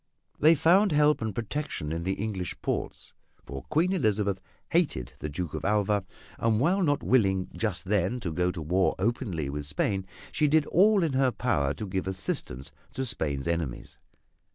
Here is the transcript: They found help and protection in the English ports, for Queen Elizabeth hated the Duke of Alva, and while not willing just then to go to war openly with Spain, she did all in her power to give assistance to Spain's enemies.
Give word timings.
They 0.39 0.55
found 0.55 0.91
help 0.93 1.21
and 1.21 1.35
protection 1.35 1.91
in 1.91 2.01
the 2.01 2.13
English 2.15 2.59
ports, 2.63 3.13
for 3.45 3.61
Queen 3.69 3.93
Elizabeth 3.93 4.41
hated 4.71 5.13
the 5.19 5.29
Duke 5.29 5.53
of 5.53 5.63
Alva, 5.63 6.05
and 6.39 6.59
while 6.59 6.81
not 6.81 7.03
willing 7.03 7.49
just 7.55 7.85
then 7.85 8.19
to 8.21 8.33
go 8.33 8.49
to 8.51 8.63
war 8.63 8.95
openly 8.97 9.47
with 9.47 9.67
Spain, 9.67 10.07
she 10.31 10.47
did 10.47 10.65
all 10.65 11.03
in 11.03 11.13
her 11.13 11.29
power 11.29 11.75
to 11.75 11.85
give 11.85 12.07
assistance 12.07 12.71
to 12.95 13.05
Spain's 13.05 13.47
enemies. 13.47 13.99